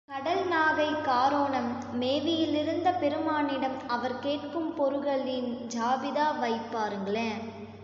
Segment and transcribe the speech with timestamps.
[0.09, 1.69] கடல் நாகைக் காரோணம்
[1.99, 7.39] மேவியிலிருந்த பெருமானிடம் அவர் கேட்கும் பொருள்களின் ஜாபிதா வைப் பாருங்களேன்.